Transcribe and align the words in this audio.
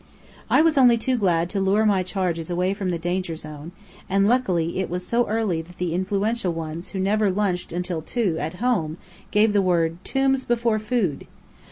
I 0.49 0.63
was 0.63 0.79
only 0.79 0.97
too 0.97 1.15
glad 1.15 1.47
to 1.51 1.59
lure 1.59 1.85
my 1.85 2.01
charges 2.01 2.49
away 2.49 2.73
from 2.73 2.89
danger 2.97 3.35
zone; 3.35 3.71
and 4.09 4.27
luckily 4.27 4.79
it 4.79 4.89
was 4.89 5.05
so 5.05 5.27
early 5.27 5.61
that 5.61 5.77
the 5.77 5.93
influential 5.93 6.51
ones 6.51 6.89
who 6.89 6.99
never 6.99 7.29
lunched 7.29 7.71
until 7.71 8.01
two 8.01 8.35
"at 8.39 8.55
home," 8.55 8.97
gave 9.29 9.53
the 9.53 9.61
word, 9.61 9.97
"Tombs 10.03 10.43
before 10.43 10.79
food." 10.79 11.27